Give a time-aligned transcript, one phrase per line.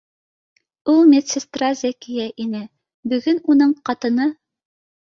[0.93, 2.65] Ул медсестра Зәкиә ине,
[3.15, 4.31] бөгөн уның ҡатыны